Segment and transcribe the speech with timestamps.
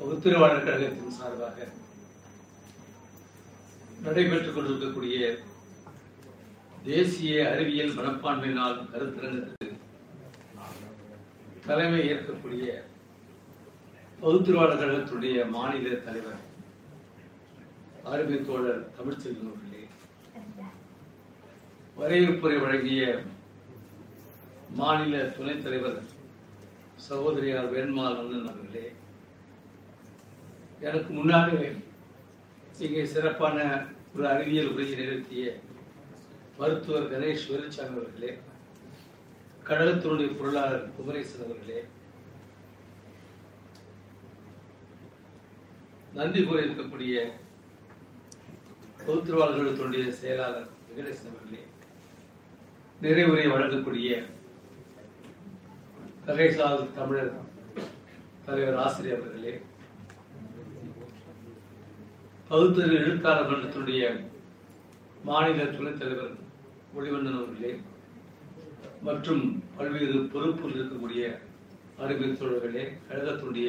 [0.00, 1.66] உத்திரவாளர் கழகத்தின் சார்பாக
[4.02, 5.20] நடைபெற்றுக் கொண்டிருக்கக்கூடிய
[6.84, 9.66] தேசிய அறிவியல் மனப்பான்மை நாள் கருத்தரங்கத்துக்கு
[11.64, 12.66] தலைமை ஏற்கக்கூடிய
[14.18, 16.44] பகுத்திருவாளர் கழகத்துடைய மாநில தலைவர்
[18.08, 19.82] அருமை தோழர் தமிழ்ச்செல்வன் அவர்களே
[21.96, 23.02] வரவேற்புரை வழங்கிய
[24.76, 26.00] மாநில துணைத் தலைவர்
[27.06, 28.86] சகோதரியார் வேண்மால் அண்ணன் அவர்களே
[30.80, 31.68] எனக்கு முன்னாலே
[32.80, 33.56] இங்கே சிறப்பான
[34.10, 35.44] ஒரு அறிவியல் உரையை நிகழ்த்திய
[36.58, 38.30] மருத்துவர் கணேஷ் வேலுச்சாமி அவர்களே
[39.66, 41.80] கழகத்தினுடைய பொருளாளர் குமரேசன் அவர்களே
[46.12, 47.14] நன்றி கூற இருக்கக்கூடிய
[49.00, 51.62] பொதுத்திருவாளர்களுடைய செயலாளர் வெங்கடேசன் அவர்களே
[53.00, 54.12] நிறைவுரை வழங்கக்கூடிய
[56.26, 57.34] ககைசால் தமிழர்
[58.46, 59.52] தலைவர் ஆசிரியர் அவர்களே
[62.48, 64.02] பகுத்தறிவு எழுத்தாளர் மன்றத்தினுடைய
[65.24, 66.34] மாநில துணைத் தலைவர்
[66.96, 67.72] ஒளிவண்ணன் அவர்களே
[69.02, 69.42] மற்றும்
[69.76, 71.24] பல்வேறு பொறுப்பில் இருக்கக்கூடிய
[71.98, 73.68] அறிவியல் தோழர்களே கழகத்தினுடைய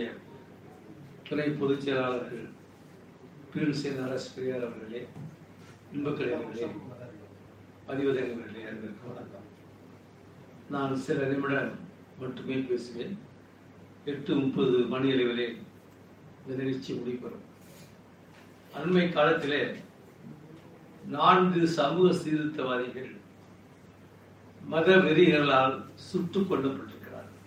[1.30, 2.46] துணை பொதுச் செயலாளர்கள்
[3.54, 5.02] பீன்சேன் அரசு பெரியார் அவர்களே
[5.94, 6.70] இன்பக்கலைவர்களே அவர்களே
[7.88, 8.34] பதிவதன்
[9.06, 9.46] வணக்கம்.
[10.70, 11.72] நான் சில நிமிடம்
[12.20, 13.14] மட்டுமே பேசுவேன்.
[14.06, 15.48] எட்டு முப்பது மணி அளவிலே
[16.42, 17.46] இந்த நிகழ்ச்சி முடிப்பெறும்
[18.74, 19.76] அண்மை காலத்திலே
[21.08, 23.18] நான்கு சமூக சீர்திருத்தவாதிகள்
[24.66, 27.40] மத வெறிகளால் சுட்டுக் கொல்லப்பட்டிருக்கிறார்கள்.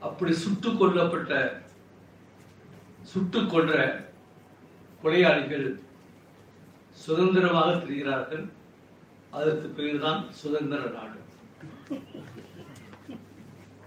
[0.00, 1.62] அப்படி சுட்டுக் கொல்லப்பட்ட
[3.02, 4.04] சுட்டுக் கொன்ற
[5.02, 5.80] கொலையாளிகள்
[6.90, 8.50] சுதந்திரமாக திரிகிறார்கள்.
[9.30, 11.20] அதற்கு பெயர்தான் சுதந்திர நாடு.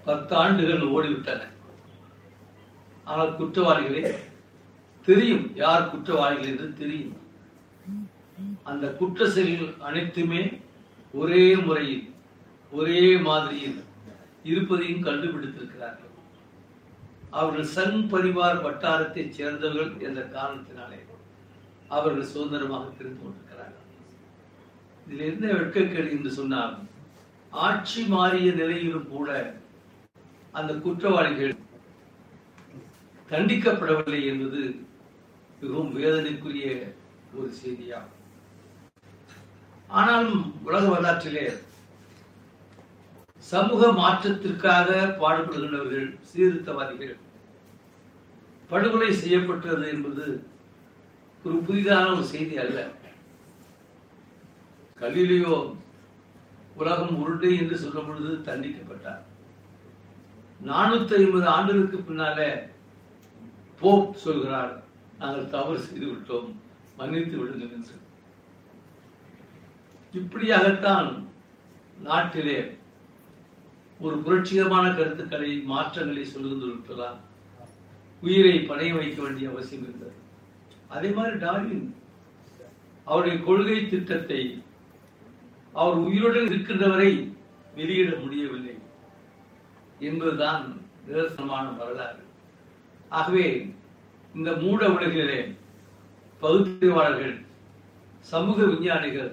[0.06, 1.54] பத்து ஆண்டுகள் ஓடிவிட்டன.
[3.10, 4.04] ஆனால் குற்றவாளிகளே
[5.08, 7.16] தெரியும் யார் குற்றவாளிகள் என்று தெரியும்.
[8.70, 10.42] அந்த குற்ற செயல்கள் அனைத்துமே
[11.14, 12.06] ஒரே முறையில்
[12.72, 13.78] ஒரே மாதிரியில்
[14.52, 16.12] இருப்பதையும் கண்டுபிடித்திருக்கிறார்கள்.
[17.38, 21.00] அவர்கள் சங் பரிவார் வட்டாரத்தைச் சேர்ந்தவர்கள் என்ற காரணத்தினாலே
[21.96, 23.88] அவர்கள் சுதந்திரமாக தெரிந்து கொண்டிருக்கிறார்கள்.
[25.08, 26.74] இதில் என்ன வெட்கக்கேடு என்று சொன்னால்
[27.54, 29.30] ஆட்சி மாறிய நிலையிலும் கூட
[30.60, 31.54] அந்த குற்றவாளிகள்
[33.30, 34.62] தண்டிக்கப்படவில்லை என்பது
[35.62, 36.68] மிகவும் வேதனைக்குரிய
[37.38, 38.12] ஒரு செய்தியாகும்
[39.88, 41.46] ஆனாலும் உலக வரலாற்றிலே
[43.52, 44.90] சமூக மாற்றத்திற்காக
[45.22, 47.16] பாடுபடுகின்றவர்கள் சீர்திருத்தவாதிகள்
[48.70, 50.26] படுகொலை செய்யப்பட்டது என்பது
[51.46, 52.78] ஒரு புதிதான ஒரு செய்தி அல்ல.
[55.02, 55.56] கலிலியோ
[56.76, 59.22] உலகம் உருண்டை என்று சொல்லும் பொழுது தண்டிக்கப்பட்டார்.
[60.66, 62.50] நானூத்தி ஐம்பது ஆண்டுகளுக்கு பின்னாலே
[63.80, 64.84] போப் சொல்கிறார்.
[65.20, 66.54] நாங்கள் தவறு செய்து விட்டோம்.
[66.98, 67.94] மன்னித்து விடுங்கள் என்று.
[70.14, 71.24] இப்படியாகத்தான்
[72.02, 72.78] நாட்டிலே
[74.00, 77.20] ஒரு புரட்சிகரமான கருத்துக்களை மாற்றங்களை சொல்லுவதற்கெல்லாம்
[78.22, 80.14] உயிரை பணைய வைக்க வேண்டிய அவசியம் இருந்தது.
[80.88, 81.96] அதே மாதிரி டார்வின்
[83.06, 84.64] அவருடைய கொள்கை திட்டத்தை
[85.74, 87.34] அவர் உயிருடன் இருக்கின்றவரை
[87.76, 88.78] வெளியிட முடியவில்லை
[90.00, 92.24] என்பதுதான் நிதர்சனமான வரலாறு.
[93.10, 93.46] ஆகவே
[94.36, 95.40] இந்த மூட உலகிலே
[96.42, 97.36] பகுத்தறிவாளர்கள்
[98.32, 99.32] சமூக விஞ்ஞானிகள்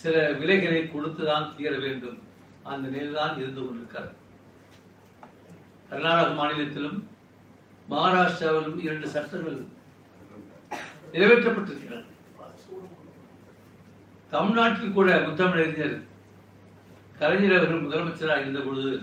[0.00, 2.18] சில விலைகளை கொடுத்துதான் தீர வேண்டும்.
[2.62, 4.10] அந்த நிலைதான் இருந்து கொண்டிருக்கிறார்.
[5.90, 6.98] கர்நாடக மாநிலத்திலும்
[7.90, 9.58] மகாராஷ்டிராவிலும் இரண்டு சட்டங்கள்
[11.12, 12.04] நிறைவேற்றப்பட்டிருக்கிறது.
[14.30, 15.96] தமிழ்நாட்டில் கூட முத்தமிழறிஞர்
[17.18, 18.94] கலைஞர் அவர்கள் முதலமைச்சராக இருந்த பொழுது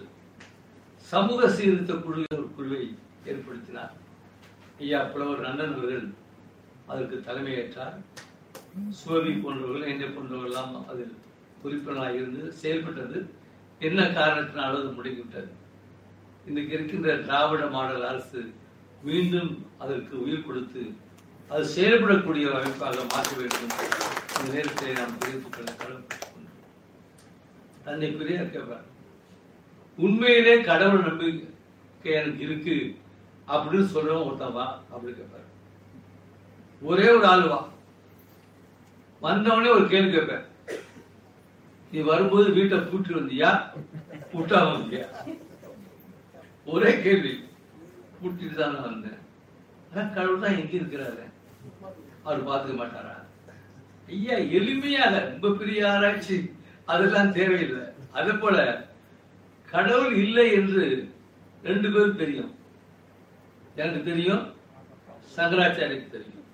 [1.12, 2.26] சமூக சீர்திருத்த குழு
[2.58, 2.84] குழுவை
[3.26, 3.92] ஏற்படுத்தினார்.
[4.80, 6.14] ஐயா புலவர் நந்தன் அவர்கள்
[6.88, 7.98] அதற்கு தலைமையேற்றார்.
[8.90, 11.16] சுவவி போன்றவர்கள் என்னை போன்றவர்கள்லாம் அதில்
[11.62, 13.34] உறுப்பினராக இருந்து செயல்பட்டது.
[13.80, 15.50] என்ன காரணத்தினால் அது முடங்கிவிட்டது
[16.46, 18.54] இன்றைக்கு இருக்கின்ற திராவிட மாடல் அரசு
[19.04, 20.94] மீண்டும் அதற்கு உயிர் கொடுத்து
[21.50, 23.78] அது செயல்படக்கூடிய அமைப்பாக மாற்ற வேண்டும்.
[24.40, 26.22] இந்த நேரத்தில் நாம் தெரிவித்துக் கொள்ள கடமைப்பட்டுக்
[27.84, 28.84] தன்னை பெரியார் கேட்பார்.
[29.98, 32.96] உண்மையிலே கடவுள் நம்பிக்கை எனக்கு இருக்கு.
[33.48, 35.48] அப்படின்னு சொல்றவன் ஒருத்தன் வா அப்படின்னு கேட்பாரு
[36.82, 37.60] ஒரே ஒரு ஆள் வா.
[39.22, 40.46] வந்தவனே ஒரு கேள்வி கேட்பேன்
[41.94, 43.50] நீ வரும்போது வீட்டை கூட்டிட்டு வந்தியா?
[44.34, 45.06] கூட்டாம வந்தியா?
[46.66, 47.34] ஒரே கேள்வி.
[48.22, 49.20] கூட்டிட்டு தான் நான் வந்தேன்.
[49.90, 51.24] ஆனா கடவுள் தான் எங்க இருக்கிறாரு?
[52.24, 53.16] அவர் பார்த்துக்க மாட்டாரா?
[54.08, 56.38] ஐயா எளிமையாக ரொம்ப பெரிய ஆராய்ச்சி.
[56.86, 57.84] அதெல்லாம் தேவையில்லை.
[58.12, 58.58] அதே போல
[59.68, 60.84] கடவுள் இல்லை என்று
[61.64, 62.52] ரெண்டு பேரும் தெரியும்.
[63.76, 64.44] எனக்கு தெரியும்.
[65.36, 66.46] சங்கராச்சாரிக்கு தெரியும்.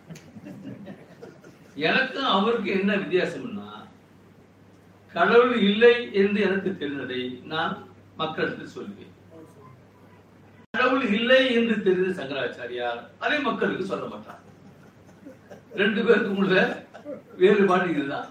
[1.89, 3.67] எனக்கும் அவருக்கு என்ன வித்தியாசம்னா
[5.15, 7.21] கடவுள் இல்லை என்று எனக்கு தெரிந்ததை
[7.53, 7.75] நான்
[8.21, 9.15] மக்களுக்கு சொல்வேன்
[10.73, 14.43] கடவுள் இல்லை என்று தெரிந்த சங்கராச்சாரியார் அதை மக்களுக்கு சொல்ல மாட்டார்.
[15.81, 16.85] ரெண்டு பேருக்கும் உள்ள
[17.41, 18.29] வேறுபாடு இதுதான்.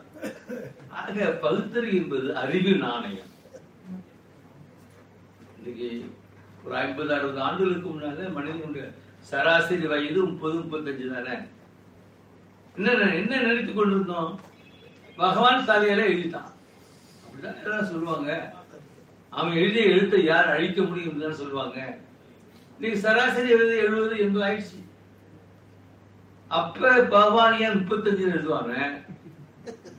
[1.00, 3.32] ஆக பகுத்தறிவு என்பது அறிவு நாணயம்.
[5.56, 5.90] இன்னைக்கு
[6.64, 8.90] ஒரு ஐம்பது அறுபது ஆண்டுகளுக்கு முன்னால மனிதனுடைய
[9.20, 11.38] சராசரி வயது முப்பது முப்பத்தஞ்சு தானே?
[12.76, 14.40] என்ன என்ன நினைத்துக் கொண்டிருந்தோம்?
[15.16, 16.50] பகவான் தலையில எழுதிட்டான்.
[17.24, 18.52] அப்படிதான் எல்லாம் சொல்லுவாங்க.
[19.30, 21.98] அவன் எழுதிய எழுத்தை யார் அழிக்க முடியும் தான் சொல்லுவாங்க.
[22.78, 24.86] நீ சராசரி எழுதி எழுபது எண்பது ஆயிடுச்சு.
[26.48, 29.02] அப்ப பகவான் ஏன் முப்பத்தஞ்சு எழுதுவாங்க?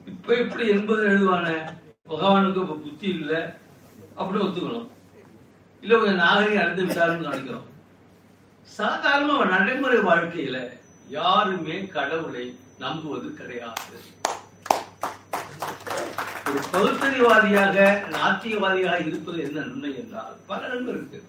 [0.06, 1.74] இப்ப இப்படி எண்பது எழுதுவானே
[2.10, 3.38] பகவானுக்கு இப்ப புத்தி இல்லை.
[4.18, 4.88] அப்படின்னு ஒத்துக்கணும்.
[5.84, 7.68] இல்ல கொஞ்சம் நாகரிகம் அடைந்து விட்டாருன்னு நினைக்கிறோம்.
[8.78, 10.58] சாதாரண நடைமுறை வாழ்க்கையில
[11.18, 12.46] யாருமே கடவுளை
[12.84, 13.98] நம்புவது கிடையாது.
[16.50, 17.78] ஒரு பகுத்தறிவாதியாக
[18.16, 21.20] நாத்தியவாதியாக இருப்பது என்ன நன்மை என்றால் பல நன்மை இருக்கு.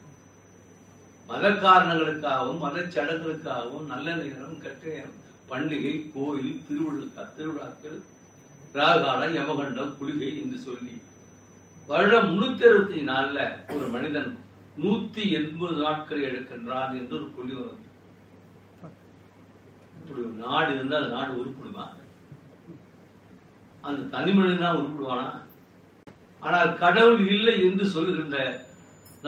[1.31, 5.19] மத காரணங்களுக்காகவும் மத சடங்குகளுக்காகவும் நல்ல நேரம் கெட்ட நேரம்
[5.51, 7.99] பண்டிகை கோயில் திருவிழா திருவிழாக்கள்
[8.79, 10.95] ராகாலம் யமகண்டம் குளிகை என்று சொல்லி
[11.91, 13.39] வருடம் முன்னூத்தி அறுபத்தி நாலுல
[13.75, 14.29] ஒரு மனிதன்
[14.83, 17.81] நூத்தி எண்பது நாட்கள் எடுக்கின்றான் என்று ஒரு புள்ளி வரும்.
[19.97, 21.87] இப்படி ஒரு நாடு இருந்தால் அந்த நாடு உருப்பிடுமா?
[23.87, 25.29] அந்த தனி மனிதன் தான் உருப்பிடுவானா?
[26.43, 28.39] ஆனால் கடவுள் இல்லை என்று சொல்லுகின்ற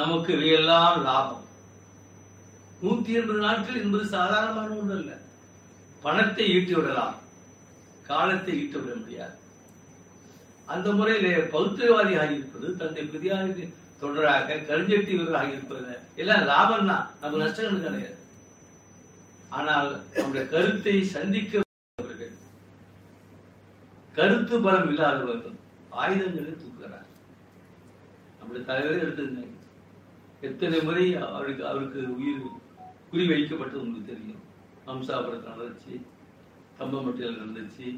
[0.01, 1.45] நமக்கு இவையெல்லாம் லாபம்.
[2.85, 5.13] நூத்தி எண்பது நாட்கள் என்பது சாதாரணமான ஒன்று அல்ல
[6.07, 7.17] பணத்தை ஈட்டி விடலாம்
[8.11, 9.37] காலத்தை ஈட்ட விட முடியாது.
[10.75, 13.65] அந்த முறையிலே பௌத்திரவாதி ஆகியிருப்பது தந்தை பெரியாருக்கு
[14.03, 15.95] தொடராக கருஞ்செட்டி இவர்கள் ஆகியிருப்பது.
[16.23, 18.19] எல்லாம் லாபம் தான் நமக்கு நஷ்டங்கள் கிடையாது.
[19.59, 21.61] ஆனால் நம்முடைய கருத்தை சந்திக்க
[24.17, 25.57] கருத்து பலம் இல்லாதவர்கள்
[26.01, 27.09] ஆயுதங்களை தூக்குகிறார்.
[28.39, 29.45] நம்முடைய தலைவரே எடுத்துங்க
[30.49, 31.05] எத்தனை முறை
[31.37, 32.43] அவருக்கு அவருக்கு உயிர்
[33.11, 34.43] குறி வைக்கப்பட்டது உங்களுக்கு தெரியும்.
[34.89, 35.95] ஹம்சாபுரத்தில் நடந்துச்சு
[36.81, 37.89] கம்பமட்டியில் நடந்துச்சு.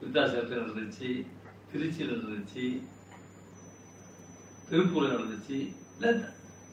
[0.00, 1.26] விருத்தாசலத்தில் நடந்துச்சு?
[1.72, 2.82] திருச்சியில் நடந்துச்சு.
[4.70, 5.76] திருப்பூரில் நடந்துச்சு.
[6.00, 6.20] இல்லை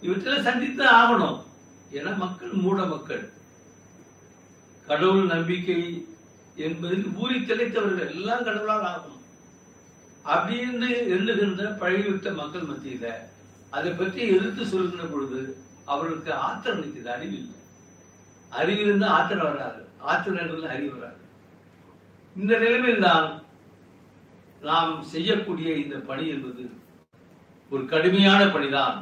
[0.02, 1.44] இவற்றெல்லாம் சந்தித்து ஆகணும்.
[1.92, 3.32] ஏன்னா மக்கள் மூட மக்கள்.
[4.88, 6.08] கடவுள் நம்பிக்கை
[6.56, 9.24] என்பதில் ஊறி திளைத்தவர்கள் எல்லாம் கடவுளால் ஆகணும்.
[10.28, 13.14] அப்படின்னு எண்ணுகின்ற பழகிவிட்ட மக்கள் மத்தியில
[13.70, 17.56] அதை பற்றி எதிர்த்து சொல்கின்ற பொழுது அவர்களுக்கு ஆத்திரம் நிற்கிறது அறிவு இல்லை.
[18.50, 19.86] அறிவு இருந்தால் ஆத்திரம் வராது.
[20.00, 21.24] ஆத்திரம் என்றது அறிவு வராது.
[22.36, 23.28] இந்த நிலைமையில்தான்
[24.62, 26.64] நாம் செய்யக்கூடிய இந்த பணி என்பது
[27.72, 28.98] ஒரு கடுமையான பணிதான்.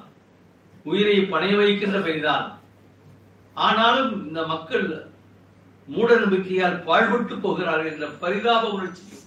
[0.85, 2.45] உயிரை பணைய வைக்கின்ற பணிதான்.
[3.65, 4.85] ஆனாலும் இந்த மக்கள்
[5.87, 9.23] மூட நம்பிக்கையால் பாழ்பட்டு போகிறார்கள் என்ற பரிதாப உணர்ச்சியும்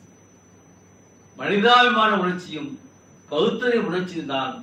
[1.37, 2.71] மனிதாபிமான உணர்ச்சியும்
[3.29, 4.55] பகுத்தறி உணர்ச்சியும் தான்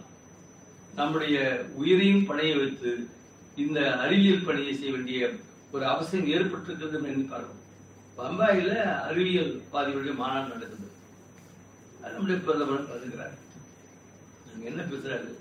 [0.99, 1.35] நம்முடைய
[1.79, 2.91] உயிரையும் பணைய வைத்து
[3.63, 5.29] இந்த அறிவியல் பணியை செய்ய வேண்டிய
[5.71, 7.62] ஒரு அவசியம் ஏற்பட்டிருக்கிறது என்று பார்க்கிறோம்.
[8.17, 8.71] பம்பாயில
[9.01, 10.87] அறிவியல் பாதிகளுடைய மாநாடு நடக்குது.
[12.01, 13.37] அது நம்முடைய பிரதமர் கலந்துக்கிறார்
[14.53, 15.31] அங்க என்ன பேசுறாரு?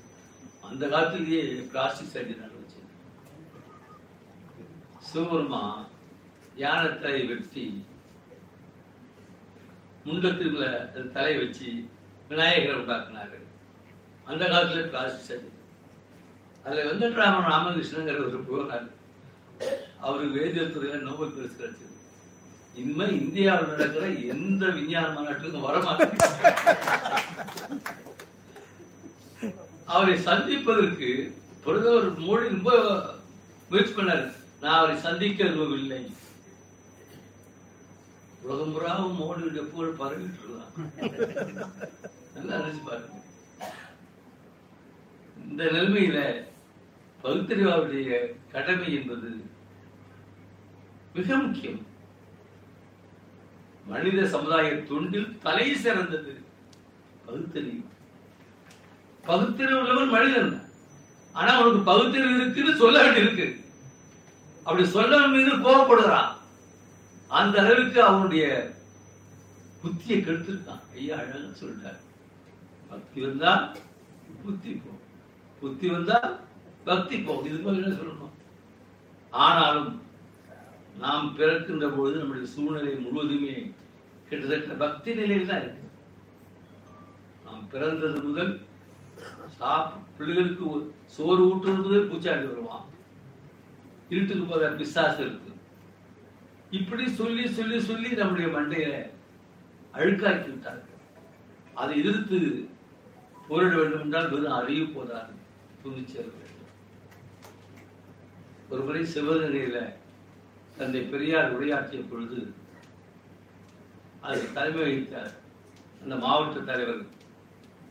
[0.63, 2.81] அந்த காலத்திலேயே பிளாஸ்டிக் சர்ஜரி நடந்துச்சு.
[5.09, 5.63] சிவபெருமா
[6.57, 7.85] யானை தலையை வெட்டி
[10.05, 10.67] முண்டத்துல
[11.13, 11.85] தலையை வச்சு
[12.29, 13.39] விநாயகரை உண்டாக்குனாரு.
[14.25, 15.51] அந்த காலத்துல பிளாஸ்டிக் சர்ஜரி
[16.65, 18.91] அதுல வெங்கட்ராமன் ராமகிருஷ்ணங்கிற ஒரு போனார்
[20.01, 21.91] அவருக்கு வேதியியல் நோபல் பரிசு கிடைச்சது.
[22.81, 26.15] இனிமே இந்தியாவில் நடக்கிற எந்த விஞ்ஞான மாநாட்டுக்கும் வரமாட்டேன்.
[29.95, 31.11] அவரை சந்திப்பதற்கு
[31.65, 32.71] பிரதமர் மோடி ரொம்ப
[33.71, 34.27] முயற்சி பண்ணார்.
[34.63, 36.03] நான் அவரை சந்திக்க விரும்பவில்லை
[38.45, 40.73] உலகம் புறாவும் மோடியுடைய புகழ் பரவிட்டு இருக்கலாம்
[42.35, 43.21] நல்லா நினைச்சு பாருங்க.
[45.51, 46.19] இந்த நிலைமையில
[47.23, 48.11] பகுத்தறிவாவுடைய
[48.55, 49.31] கடமை என்பது
[51.17, 51.81] மிக முக்கியம்.
[53.87, 56.33] மனித சமுதாய தொண்டில் தலை சிறந்தது.
[57.27, 57.83] பகுத்தறிவு.
[59.27, 60.63] பகுத்தறிவு உள்ளவன் மனிதன்.
[61.33, 63.65] ஆனா அவனுக்கு பகுத்தறிவு இருக்குன்னு சொல்ல வேண்டியிருக்கு.
[64.65, 66.31] அப்படி சொல்ல மீது கோபப்படுகிறான்
[67.29, 68.71] அந்த அளவுக்கு அவனுடைய
[69.83, 70.83] புத்தியை கெடுத்திருக்கான்.
[70.95, 72.01] ஐயா அழகா சொல்லிட்டார்.
[72.89, 73.73] பக்தி வந்தா
[74.45, 74.91] புத்தி போ
[75.61, 76.39] புத்தி வந்தா
[76.85, 78.35] பக்தி போ இது மாதிரி என்ன சொல்லணும்?
[79.31, 80.03] ஆனாலும்
[81.01, 83.55] நாம் பிறக்கின்ற பொழுது நம்முடைய சூழ்நிலை முழுவதுமே
[84.29, 85.89] கிட்டத்தட்ட பக்தி நிலையில் தான் இருக்கு.
[87.45, 88.53] நாம் பிறந்தது முதல்
[89.59, 90.67] சாப் பிள்ளைகளுக்கு
[91.17, 92.87] சோறு ஊட்டுறது முதல் பூச்சாண்டி வருவான்
[94.09, 95.51] இருட்டுக்கு போகிற பிசாசு இருக்கு.
[96.79, 98.95] இப்படி சொல்லி சொல்லி சொல்லி நம்முடைய மண்டையில
[99.95, 101.01] அழுக்காக்கி விட்டார்கள்.
[101.81, 102.39] அதை எதிர்த்து
[103.49, 105.33] போரிட வேண்டும் என்றால் வெறும் அறிவு போதாது.
[105.83, 106.71] துணிச்சல் வேண்டும்
[108.71, 109.79] ஒருமுறை சிவகங்கையில
[110.83, 112.39] தந்தை பெரியார் உரையாற்றிய பொழுது
[114.23, 115.15] அது தலைமை வகித்த
[116.03, 117.03] அந்த மாவட்ட தலைவர்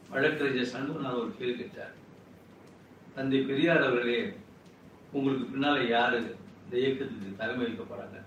[0.10, 1.94] வழக்கறிஞர் சண்முகநாதன் ஒரு கேள்வி கேட்டார்.
[3.16, 4.18] தந்தை பெரியார் அவர்களே
[5.14, 6.20] உங்களுக்கு பின்னால யாரு?
[6.62, 8.18] இந்த இயக்கத்துக்கு தலைமை வைக்க போறாங்க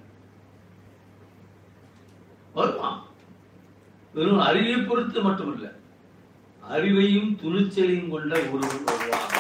[4.15, 5.69] வெறும் அறிவை பொறுத்து மட்டுமல்ல
[6.71, 9.33] அறிவையும் துணிச்சலையும் கொண்ட ஒருவர் வருவாங்க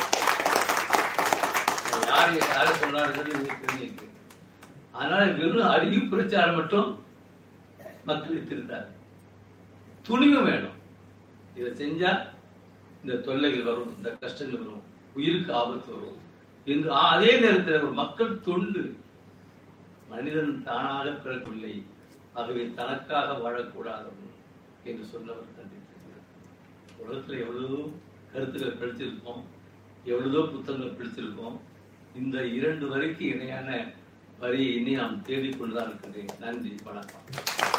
[2.08, 3.28] யார் யாரை சொன்னார்கள்
[3.62, 4.08] தெரிஞ்சிருக்கு
[4.94, 6.90] அதனால வெறும் அறிவு பிரச்சாரம் மட்டும்
[8.04, 8.88] மக்கள் திருந்தார்
[10.04, 10.78] துணிவு வேணும்.
[11.56, 12.10] இதை செஞ்சா
[13.02, 14.84] இந்த தொல்லைகள் வரும் இந்த கஷ்டங்கள் வரும்
[15.16, 16.20] உயிருக்கு ஆபத்து வரும்
[16.66, 18.82] என்று அதே நேரத்தில் ஒரு மக்கள் தொண்டு
[20.10, 21.74] மனிதன் தானாக பிறக்கவில்லை
[22.34, 24.10] ஆகவே தனக்காக வாழக்கூடாது
[24.84, 25.80] என்று சொன்னவர் தந்தை
[26.98, 27.80] உலகத்தில் எவ்வளவோ
[28.32, 29.42] கருத்துக்கள் படிச்சிருக்கோம்
[30.06, 31.56] எவ்வளவோ புத்தகங்கள் படிச்சிருக்கோம்
[32.14, 33.68] இந்த இரண்டு வரைக்கும் இணையான
[34.44, 37.73] வரியை இனி நாம் தேடிக்கொண்டுதான் இருக்கின்றேன் நன்றி வணக்கம்.